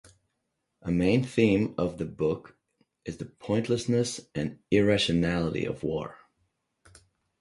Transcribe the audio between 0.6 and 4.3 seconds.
A main theme of the book is the pointlessness